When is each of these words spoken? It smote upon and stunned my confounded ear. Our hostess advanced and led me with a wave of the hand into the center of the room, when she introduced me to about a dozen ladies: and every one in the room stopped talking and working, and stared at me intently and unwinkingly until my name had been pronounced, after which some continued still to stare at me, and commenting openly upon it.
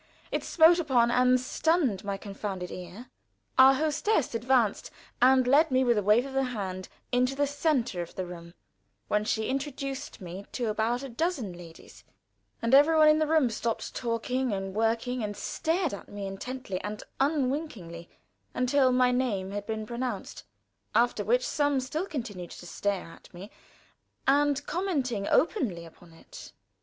It 0.31 0.43
smote 0.43 0.79
upon 0.79 1.11
and 1.11 1.39
stunned 1.39 2.03
my 2.03 2.17
confounded 2.17 2.71
ear. 2.71 3.11
Our 3.59 3.75
hostess 3.75 4.33
advanced 4.33 4.89
and 5.21 5.45
led 5.45 5.69
me 5.69 5.83
with 5.83 5.95
a 5.95 6.01
wave 6.01 6.25
of 6.25 6.33
the 6.33 6.45
hand 6.45 6.89
into 7.11 7.35
the 7.35 7.45
center 7.45 8.01
of 8.01 8.15
the 8.15 8.25
room, 8.25 8.55
when 9.09 9.25
she 9.25 9.47
introduced 9.47 10.19
me 10.19 10.47
to 10.53 10.69
about 10.69 11.03
a 11.03 11.09
dozen 11.09 11.53
ladies: 11.53 12.03
and 12.63 12.73
every 12.73 12.97
one 12.97 13.09
in 13.09 13.19
the 13.19 13.27
room 13.27 13.51
stopped 13.51 13.93
talking 13.93 14.51
and 14.51 14.73
working, 14.73 15.23
and 15.23 15.37
stared 15.37 15.93
at 15.93 16.09
me 16.09 16.25
intently 16.25 16.81
and 16.81 17.03
unwinkingly 17.19 18.09
until 18.55 18.91
my 18.91 19.11
name 19.11 19.51
had 19.51 19.67
been 19.67 19.85
pronounced, 19.85 20.43
after 20.95 21.23
which 21.23 21.45
some 21.47 21.79
continued 21.79 22.51
still 22.51 22.59
to 22.61 22.65
stare 22.73 23.05
at 23.11 23.31
me, 23.35 23.51
and 24.25 24.65
commenting 24.65 25.27
openly 25.27 25.85
upon 25.85 26.11
it. 26.11 26.53